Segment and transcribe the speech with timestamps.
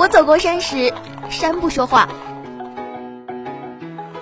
[0.00, 0.90] 我走过山时，
[1.28, 2.08] 山不说话；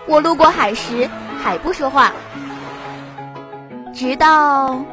[0.09, 1.09] 我路过海时，
[1.41, 2.13] 海不说话。
[3.95, 4.85] 直到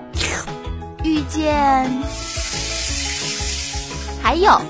[1.04, 1.90] 遇见，
[4.22, 4.62] 还有，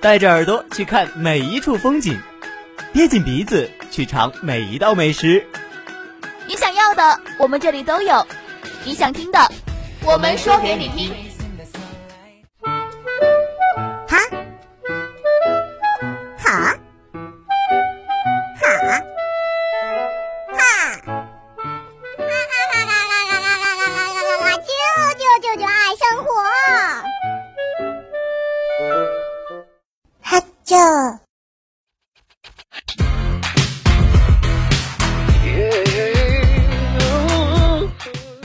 [0.00, 2.20] 带着耳朵去看每一处风景，
[2.92, 5.46] 憋紧鼻子去尝每一道美食。
[6.48, 8.26] 你想要的，我们这里都有；
[8.84, 9.38] 你想听的。
[10.06, 11.35] 我们说给你听。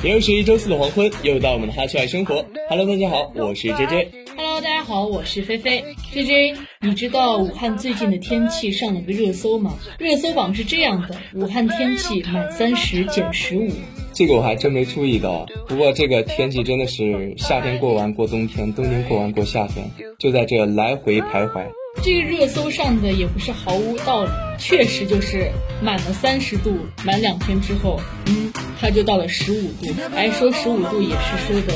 [0.04, 2.44] 又是一周四的黄昏，又到我们的哈趣爱生活。
[2.68, 4.12] Hello，大家好，我是 J J。
[4.36, 5.84] Hello，大家好，我是菲菲。
[6.12, 9.78] J J，你知道武汉最近的天气上了个热搜吗？
[10.00, 13.70] 热搜榜是这样的：武汉天气满三十减十五。
[14.12, 15.46] 这个我还真没注意到。
[15.68, 21.68] 不过这个天气真的是夏天过完过冬天，冬天过完过夏天，就在这来回徘徊。
[22.04, 25.52] 这个热搜上的也不是毫无道理，确实就是
[25.84, 29.94] 满了三十度，满两天之后，嗯，它就到了十五度。
[30.16, 31.74] 哎说十五度也是说的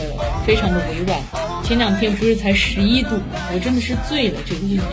[0.47, 1.19] 非常的委婉。
[1.63, 3.49] 前两天不是才十一度吗？
[3.53, 4.83] 我真的是醉了这个温度。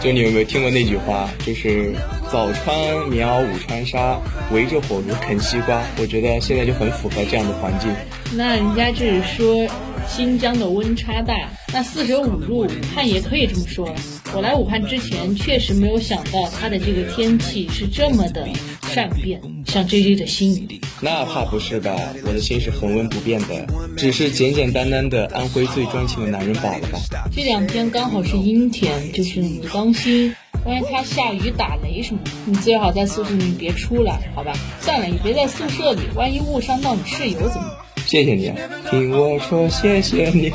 [0.00, 1.28] 就你有没有听过那句话？
[1.44, 1.92] 就是
[2.30, 4.20] 早穿棉袄，午穿纱，
[4.52, 5.82] 围着火炉啃西瓜。
[5.98, 7.90] 我觉得现在就很符合这样的环境。
[8.36, 9.66] 那人家这是说
[10.08, 11.34] 新疆的温差大，
[11.72, 13.92] 那四舍五入，武汉也可以这么说。
[14.36, 18.46] 我来武汉之前，确实没有想到它的这个天气是这么的
[18.82, 20.68] 善变，像 J J 的心。
[21.00, 21.96] 那怕不是吧？
[22.26, 26.98] 我的心是恒温不变的，只是简简单单的安徽最专情的男人罢了吧。
[27.34, 34.52] 这两天刚好是阴天，就是你当心，万一它下雨打雷什么的，你最好在宿舍里别出来，好吧？
[34.82, 37.70] 算了，你别在宿舍里，万一误伤到你室友怎么？
[38.06, 38.52] 谢谢你，
[38.88, 40.52] 听我说谢谢你。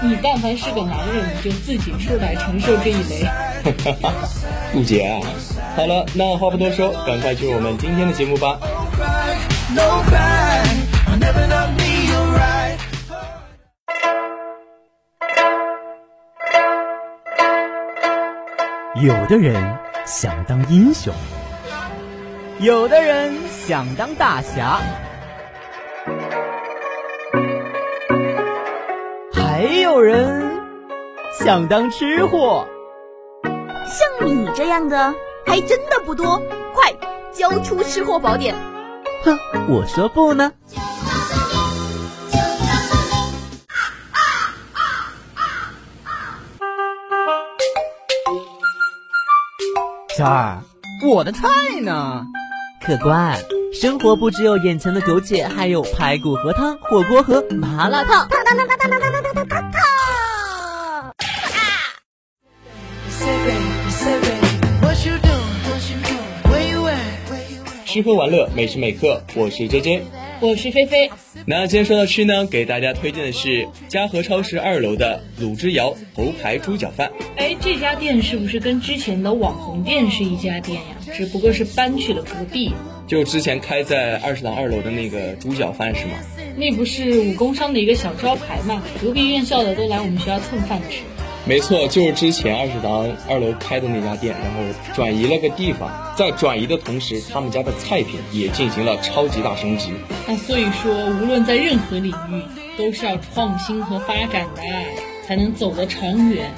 [0.00, 3.26] 你但凡是个男人，你就自己出来承受这一雷。
[4.72, 5.20] 不解啊！
[5.76, 8.56] 好了，那话不多说，赶快进入我们今天的节目吧。
[18.94, 19.76] 有的人
[20.06, 21.12] 想当英雄，
[22.60, 23.34] 有的人
[23.66, 24.80] 想当大侠。
[29.62, 30.60] 没有人
[31.38, 32.66] 想当吃货。
[33.44, 35.14] 像你这样的
[35.46, 36.42] 还真的不多。
[36.74, 36.92] 快
[37.32, 38.56] 交出吃货宝典。
[39.22, 40.50] 哼我说不呢。
[50.18, 50.58] 小二
[51.08, 51.46] 我的菜
[51.82, 52.26] 呢？
[52.84, 53.38] 客官
[53.72, 58.26] 生活不只有眼前的苟且还有排骨和汤火锅和麻辣烫。
[58.28, 59.21] 烫烫烫烫烫烫烫烫
[67.92, 70.02] 吃喝玩乐，每时每刻，我是 J J，
[70.40, 71.10] 我是菲菲。
[71.44, 77.12] 那今天说到吃呢，给大家推荐的是嘉禾超市二楼的鲁之窑头牌猪脚饭。
[77.36, 80.96] 哎，这家店是不是跟之前的网红店是一家店呀？
[81.12, 82.72] 只不过是搬去了隔壁。
[83.06, 86.12] 就之前开在二食堂二楼的那个猪脚饭是吗？
[86.56, 88.82] 那不是武功商的一个小招牌嘛？
[89.02, 91.02] 隔壁院校的都来我们学校蹭饭吃。
[91.44, 94.60] 没错，就是之前二食堂二楼开的那家店，然后
[94.94, 99.92] 转移了个地方，在转移的同时，他们家的菜品也进行了超级大升级。
[100.26, 102.42] 那所以说，无论在任何领域，
[102.78, 104.62] 都是要创新和发展的，
[105.26, 106.48] 才能走得长远。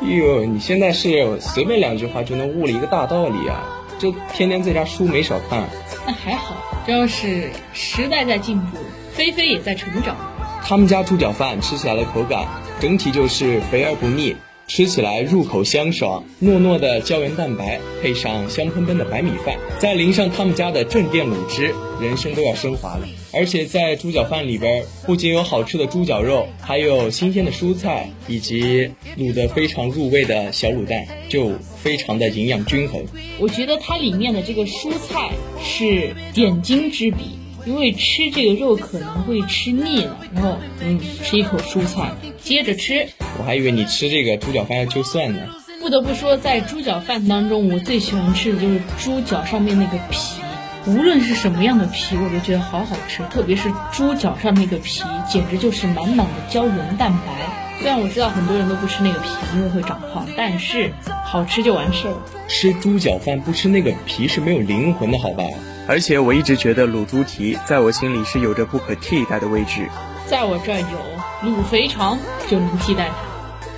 [0.00, 3.62] 哟，你现在是随便两句话就能悟了一个大道理啊！
[3.98, 5.64] 这天天在家书没少看。
[6.04, 8.76] 那还好，主要是时代在进步，
[9.12, 10.16] 菲菲也在成长。
[10.62, 12.44] 他们家猪脚饭吃起来的口感，
[12.78, 14.36] 整体就是肥而不腻，
[14.68, 23.08] 吃起来入口香爽，糯糯的胶原蛋白配上香喷喷的白米饭，再淋上他们家的镇店卤汁，人生都要升华了。
[23.32, 31.52] 而且在猪脚饭里边，不仅有好吃的猪脚肉，还有新鲜的蔬菜，以及卤得非常入味的小卤蛋，就
[31.82, 33.02] 非常的营养均衡。
[33.38, 35.30] 我觉得它里面的这个蔬菜
[35.64, 37.38] 是点睛之笔。
[37.66, 43.08] 因为吃这个肉可能会吃腻了，然后嗯，吃一口蔬菜，接着吃。
[43.38, 45.40] 我还以为你吃这个猪脚饭要就蒜呢。
[45.80, 50.40] 不得不说，在猪脚饭当中，我最喜欢吃的就是猪脚上面那个皮，
[50.86, 53.22] 无论是什么样的皮，我都觉得好好吃。
[53.30, 57.80] 特别是猪脚上那个皮，简直就是满满的胶原蛋白。
[57.80, 60.92] 虽然我知道很多人都不吃那个皮，因为会长胖，但是
[61.24, 62.22] 好吃就完事儿了。
[62.48, 65.44] 吃猪脚饭不吃那个皮是没有灵魂的，好吧？
[65.88, 69.88] 而且我一直觉得卤猪蹄在我心里是有着不可替代的位置。
[70.26, 72.18] 在我这儿有卤肥肠
[72.48, 73.14] 就能替代它。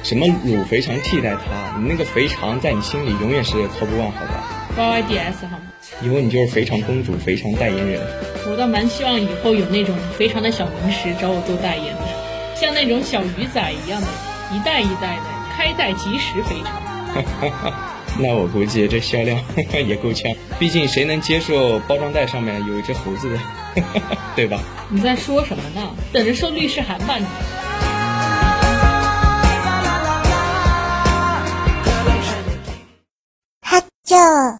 [0.02, 1.78] 什么卤肥肠替代它？
[1.78, 4.42] 你那个肥肠在你心里永远是 top one，好吧
[4.76, 5.64] ？Y Y D S 好吗？
[6.00, 8.00] 以后你就是肥肠公主、肥肠代言人。
[8.46, 12.02] 我倒蛮希望以后有那种肥肠的小零食找我做代言的，
[12.56, 14.06] 像那种小鱼仔一样的，
[14.54, 15.24] 一袋一袋的，
[15.54, 16.72] 开袋即食肥肠。
[18.18, 19.40] 那我估计这销量
[19.86, 23.38] 也够呛，毕竟谁能接受包装袋上面有一只猴子的，
[24.34, 24.60] 对吧？
[24.90, 25.94] 你在说什么呢？
[26.12, 27.24] 等着收律师函吧你。
[33.62, 34.58] 哈啾。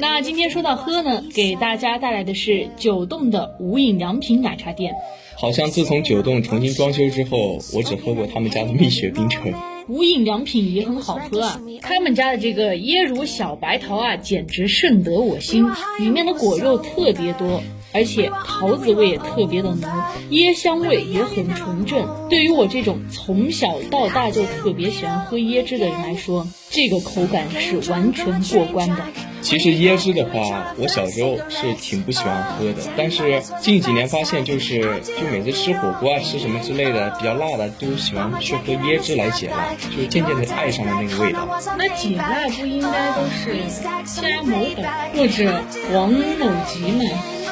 [0.00, 4.94] 那今天说到喝呢，给大家带来的是九洞的无印良品奶茶店。
[5.36, 9.52] 好像自从九洞重新装修之后，我只喝过他们家的蜜雪冰城。
[9.88, 15.66] 无印良品也很好喝啊，他们家的这个椰乳小白桃啊，简直胜得我心，
[15.98, 17.60] 里面的果肉特别多。
[17.90, 19.90] 而且桃子味也特别的浓，
[20.30, 22.28] 椰香味也很纯正。
[22.28, 28.96] 对于我这种从小到大就特别喜欢喝椰汁的人来说，这个口感是完全过关的。
[29.40, 41.48] 其实椰汁的话，我小时候是挺不喜欢喝的，但是近几年发现，就是就每次吃火锅啊、吃什么之类的比较辣的，都喜欢去喝椰汁来解辣，就渐渐的爱上了那个味道。
[41.78, 43.56] 那解辣不应该都是
[44.04, 44.82] 加某宝
[45.14, 45.62] 或者
[45.92, 47.04] 王某吉吗？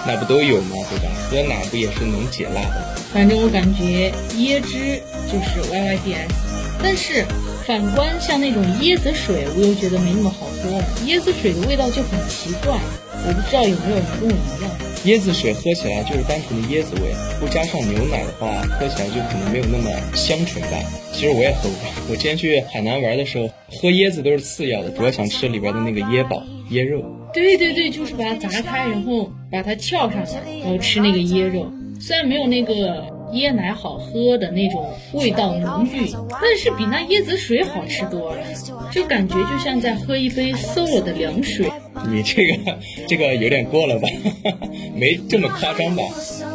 [0.07, 0.77] 那不都有吗？
[0.91, 1.09] 对吧？
[1.31, 2.97] 喝奶不也是能解辣的？
[3.13, 6.35] 反正我感觉椰汁就是 Y Y D S，
[6.83, 7.25] 但是
[7.67, 10.85] 反观像那种椰子水，我又觉得没那么好喝了。
[11.07, 12.79] 椰子水的味道就很奇怪，
[13.27, 14.71] 我不知道有没有人跟我一样。
[15.07, 17.11] 椰子水喝起来就是单纯的椰子味，
[17.41, 20.79] 不加上牛奶的话，喝起来就可能没有那么香醇吧。
[21.13, 23.49] 其实我也喝过，我之前去海南玩的时候，
[23.81, 26.41] 喝椰子都是次要的，主要想吃里边的那个椰宝、
[26.71, 27.03] 椰肉。
[27.35, 31.67] 对对对，就是把它砸开，然后把它撬上来，然后吃那个椰肉。
[32.01, 38.43] 虽然没有那个椰奶好喝的那种味道浓郁，但是比那椰子水好吃多了，
[38.91, 41.71] 就感觉就像在喝一杯馊了的凉水。
[42.09, 42.79] 你这个
[43.09, 44.09] 这个有点过了吧？
[44.95, 46.03] 没这么夸张吧？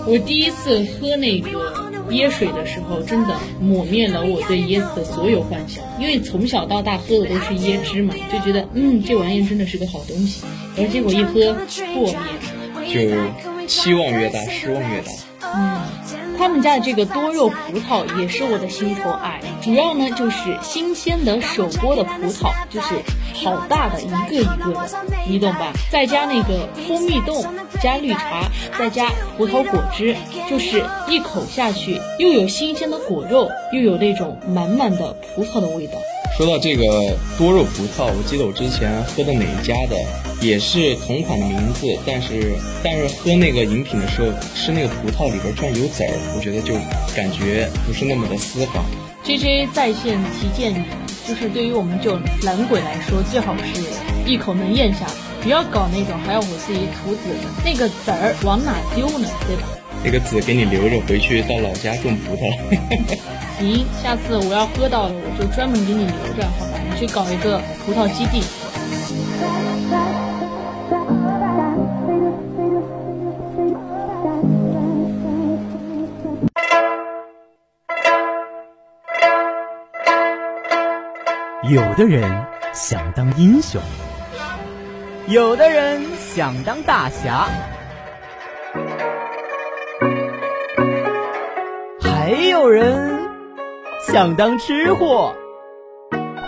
[0.07, 1.49] 我第一次喝那个。
[2.09, 5.81] 椰水的时候，真的抹灭了我对椰子的所有幻想。
[5.97, 10.43] 因为从小到大喝的都是椰汁嘛，就觉得嗯，这玩意真的是个好东西。
[10.77, 11.53] 而结果一喝
[11.93, 12.13] 破
[12.81, 15.11] 灭，就期望越大，失望越大。
[15.55, 15.81] 嗯。
[16.41, 22.95] 他们家的这个多肉葡萄也是我的心头爱，主要呢就是新鲜的手剥的葡萄，就是
[23.45, 24.89] 好大的一个一个的，
[25.29, 25.71] 你懂吧？
[25.91, 27.45] 再加那个蜂蜜冻，
[27.79, 30.15] 加绿茶，再加葡萄果汁，
[30.49, 35.93] 就是一口下去，又有新鲜的果肉，又有那种满满的葡萄的味道。
[36.37, 39.95] 说到这个多肉葡萄，我记得我之前喝的哪一家的，
[40.41, 46.73] 也是同款的名字，但是但是喝那个饮品的时候，吃那个葡萄里边居然有籽儿，我觉得就
[47.15, 48.81] 感觉不是那么的丝滑。
[49.23, 50.83] J J 在线提建议，
[51.27, 53.83] 就是对于我们这种懒鬼来说，最好是
[54.25, 55.05] 一口能咽下，
[55.43, 59.27] 不要搞那种还要我自己吐籽的，那个籽儿往哪丢呢？
[59.45, 59.67] 对吧？
[60.03, 62.39] 那个籽给你留着，回去到老家种葡萄。
[63.59, 66.79] 行，下次我要喝到了，我就专门给你留着，好吧？
[66.89, 68.43] 你去搞一个葡萄基地。
[81.69, 82.43] 有的人
[82.73, 83.79] 想当英雄，
[85.27, 87.47] 有的人想当大侠。
[92.31, 93.29] 还有人
[94.07, 95.35] 想当吃货，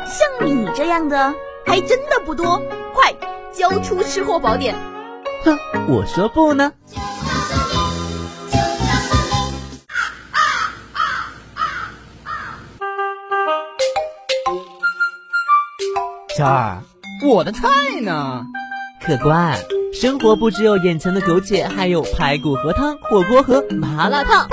[0.06, 1.36] 像你这样的
[1.66, 2.64] 还真的不多。
[2.94, 3.14] 快
[3.52, 4.74] 交出吃货宝典！
[5.44, 5.60] 哼，
[5.90, 6.72] 我说不呢。
[16.38, 16.78] 小二，
[17.28, 17.68] 我的菜
[18.02, 18.46] 呢？
[19.06, 19.60] 客官，
[19.94, 24.50] 生活不只有眼前的苟且，还有排骨和汤、火锅和麻辣烫。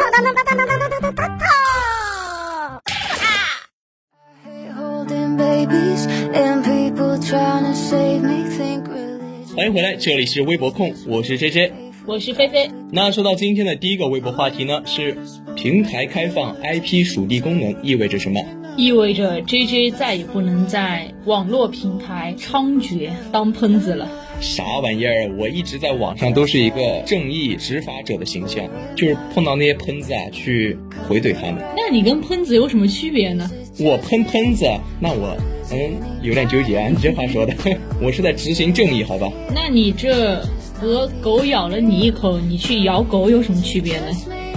[9.56, 11.72] 欢迎回来，这里是微博控，我是 J J，
[12.04, 12.70] 我是菲菲。
[12.92, 15.16] 那说到今天的第一个微博话题呢，是
[15.56, 18.40] 平台开放 IP 属地功能意味着什么？
[18.80, 24.08] 意味着 J J 再也不能在网络平台猖獗当喷子了。
[24.40, 25.30] 啥玩意儿？
[25.38, 28.64] 我一直在网上都是一个正义执法者的形象，
[28.96, 31.56] 就是碰到那些喷子啊，去回怼他们。
[31.76, 33.50] 那你跟喷子有什么区别呢？
[33.78, 34.64] 我喷喷子，
[34.98, 35.36] 那我
[35.70, 35.78] 嗯
[36.22, 36.88] 有点纠结啊。
[36.88, 37.52] 你这话说的，
[38.00, 39.30] 我是在执行正义，好吧？
[39.54, 44.06] 那你这和狗咬了你一口，你去咬狗有什么区别呢？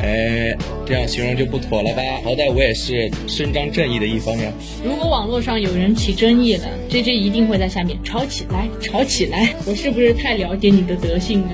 [0.04, 0.54] 哎，
[0.86, 2.04] 这样形容就不妥了吧？
[2.26, 4.52] 好歹我也是伸张正义的一方呀。
[4.84, 9.56] 如果网络上有人起争议了，J J 一定会在下面吵起来，吵起来。
[9.66, 11.50] 我是不是太了解你的德性了？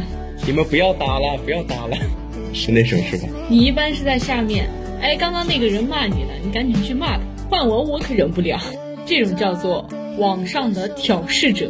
[0.48, 1.96] 你们不要打了，不要打了，
[2.52, 3.30] 是那种是吧？
[3.50, 4.68] 你一般是在下面，
[5.00, 7.22] 哎，刚刚那个人骂你了，你赶紧去骂他。
[7.52, 8.60] 换我，我可忍不了。
[9.06, 9.88] 这种叫做
[10.18, 11.70] 网上的挑事者。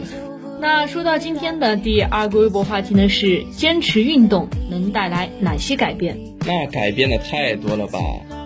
[0.62, 6.18] 那说到今天的第二个微博话题呢，是坚持运动能带来哪些改变？
[6.46, 8.00] 那改变的太多了吧，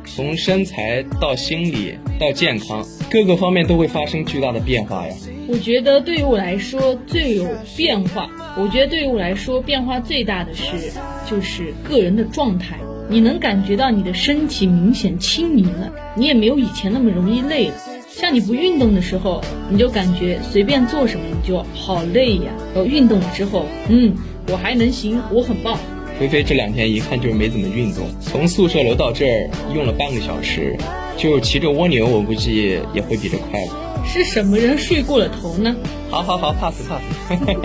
[0.06, 5.14] 从身材到心理到健康，各个方面都会发生巨大的变化呀。
[5.48, 10.92] 我觉得对于我来说最有变化，我觉得对于我来说变化最大的是，
[11.30, 12.78] 就是个人的状态。
[13.10, 17.76] 你能感觉到你的身体明显轻盈了，你也没有以前那么容易累了。
[18.10, 22.52] 像你不运动的时候，你就感觉随便做什么你就好累呀。
[22.74, 24.16] 然后运动了之后，嗯，
[24.50, 25.78] 我还能行，我很棒。
[26.20, 30.78] 菲菲这两天一看就是没怎么运动，从宿舍楼到这儿用了半个小时，
[31.18, 33.74] 就骑着蜗牛，我估计也会比这快吧。
[34.06, 35.76] 是什么人睡过了头呢？
[36.10, 37.02] 好好好，pass pass。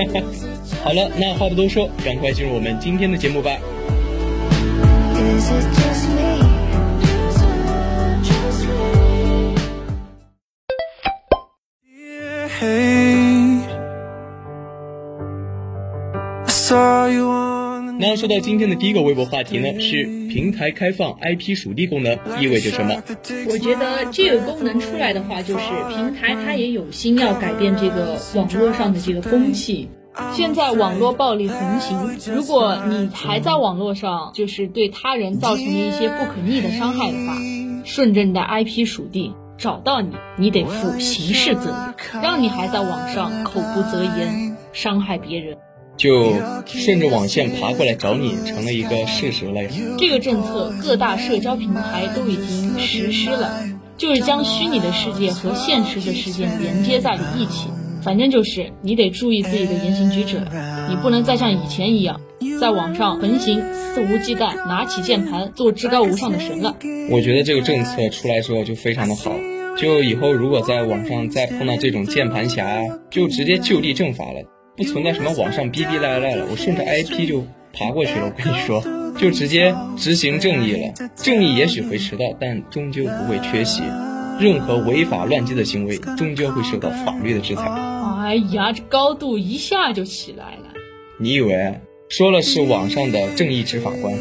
[0.83, 3.51] 好了，那话不多说，赶快进入我们今天的节目吧。
[18.09, 23.03] 那说到今天的第一个微博话题呢，是平台开放 IP 属地功能意味着什么？
[23.51, 29.91] 我觉得这个功能出来的话，就是平台它也有心要改变这个网络上的这个风气。
[30.33, 37.37] 现在网络暴力横行，如果你还在网络上就是对他人造成一些不可逆的伤害的话，
[37.85, 45.59] 顺着你的 IP 属地找到你，你得负刑事责任，让你还在网上口不择言，伤害别人。
[45.99, 46.33] 就
[46.65, 49.69] 顺着网线爬过来找你，成了一个事实了呀。
[49.99, 53.63] 这个政策各大社交平台都已经实施了，
[53.99, 57.69] 就是将虚拟的世界和现实的世界连接在了一起。
[58.01, 60.41] 反正就是你得注意自己的言行举止，
[60.89, 62.21] 你不能再像以前一样，
[62.61, 66.77] 在网上横行、肆无忌惮，拿起键盘做至高无上的神了。
[67.11, 69.35] 我觉得这个政策出来之后就非常的好，
[69.77, 74.45] 就以后如果在网上再碰到这种键盘侠，就直接就地正法了。
[74.79, 78.27] 不存在什么网上逼逼赖赖了，我顺着 IP 就爬过去了。
[78.27, 78.81] 我跟你说，
[79.19, 80.95] 就直接执行正义了。
[81.17, 83.83] 正义也许会迟到，但终究不会缺席。
[84.39, 87.65] 任何违法乱纪的行为，终究会受到法律的制裁。
[87.65, 90.75] 哎呀，这高度一下就起来了。
[91.19, 94.15] 你以为说了是网上的正义执法官？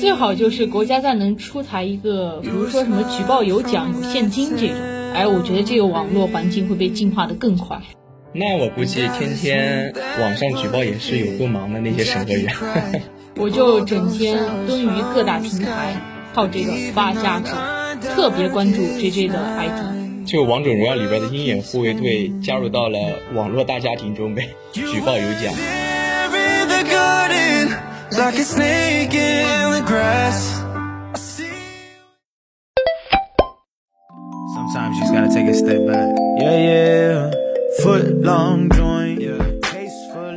[0.00, 4.76] 最好就是国家再能出台一个，比如说什么举报有奖有现金这种。
[5.14, 7.80] 哎，我觉得这个网络环境会被净化的更快。
[8.32, 12.54] 那我估计天天网上举报也是有够忙的那些审核员。
[13.36, 15.96] 我就整天蹲于各大平台，
[16.32, 17.50] 靠这个发家致
[18.00, 20.26] 富，特别关注 J J 的 ID。
[20.26, 22.98] 就王者荣耀里边的鹰眼护卫队加入到了
[23.34, 25.52] 网络大家庭中呗，举报有奖。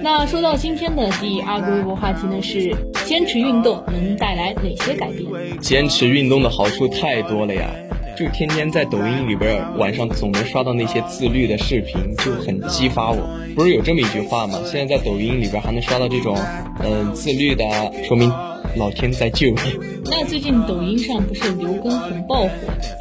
[0.01, 5.59] 那说到今天的第二个微博话题呢，是坚持运动能带来哪些改变？
[5.59, 7.69] 坚持运动的好处太多了呀！
[8.17, 13.17] 就天天在抖音里边，晚上总能刷到那些自律的视频，就很激发我。
[13.55, 14.59] 不是有这么一句话吗？
[14.65, 16.37] 现在在抖音里边还能刷到这种，
[16.83, 17.65] 嗯，自律的，
[18.03, 18.31] 说明。
[18.75, 19.57] 老天在救你。
[20.05, 22.49] 那最近抖音上不是刘畊宏爆火，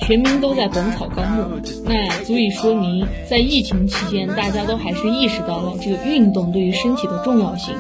[0.07, 1.43] 全民都在《本草纲目》，
[1.85, 7.75] 那足以说明，在疫情期间，大家都还是意识到了这个运动对于身体的重要性。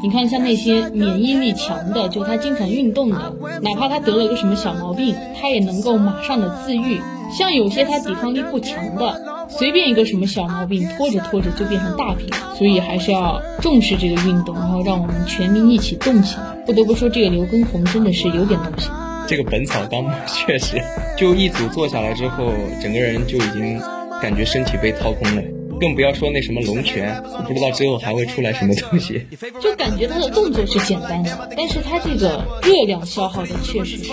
[0.00, 7.00] 你看，像那些免疫力强的，就他经常运动的，哪怕他得了个什么小毛病，他也能够马上的自愈。
[7.36, 12.28] 像有些他抵抗力不强的，随便一个什么小毛病，拖着拖着就变成大病。
[12.56, 16.42] 所以还是要重视这个运动，然后让我们全民一起动起来。
[16.66, 18.90] 不得不说，这个刘畊宏真的是有点东西。
[19.28, 20.82] 这个《本草纲目》确实，
[21.16, 22.52] 就一组做下来之后，
[22.82, 23.80] 整个人就已经
[24.20, 25.42] 感觉身体被掏空了。
[25.78, 27.14] 更不要说那什么龙泉，
[27.46, 29.26] 不知道之后还会出来什么东西。
[29.60, 34.12] 就感觉它的动作是简单的，但是它这个热量消耗的确实是。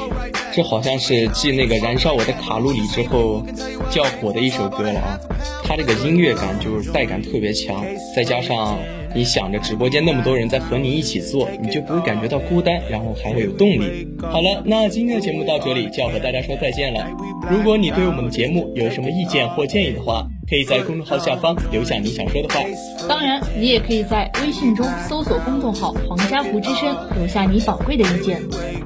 [0.54, 3.46] 这好像是继那个燃烧我的卡路里之后
[3.90, 5.20] 较火的一首歌了啊！
[5.64, 7.84] 它这个音乐感就是带感特别强，
[8.16, 8.78] 再加上
[9.14, 14.08] 你想着直播间那么多人在和你一起做，你就不会感觉到孤单，然后还会有动力。
[14.22, 17.06] 好了，那今天的节目到这里就要和大家说再见了。
[17.50, 22.60] 如果你对我们的节目有什么意见或建议的话，可以在公众号下方留下你想说的话。
[23.08, 28.42] 当然，你也可以在微信中搜索公众号“黄家湖之声”，留下你宝贵的意见。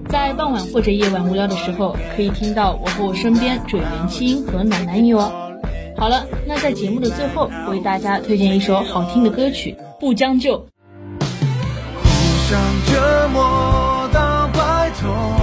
[0.07, 5.31] 在傍晚或者夜晚无聊的时候，可以听到我和我身边准元七音和暖男语哦。
[5.97, 10.57] 好了，那在节目的最后，为大家推荐一首好听的歌曲《不将就》。
[11.19, 15.38] 互相折磨到白头。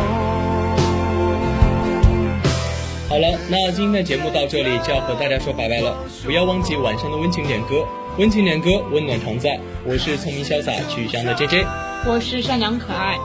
[3.16, 5.96] 好了，那今天的节目到这里就要和大家说拜拜了。
[6.22, 7.82] 不要忘记晚上的温情点歌，
[8.18, 9.58] 温情点歌，温暖常在。
[9.86, 11.66] 我是聪明潇洒、曲香的 J J，
[12.04, 13.16] 我是善良可爱、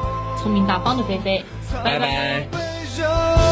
[0.42, 1.44] 聪明大方的菲菲，
[1.84, 3.51] 拜拜。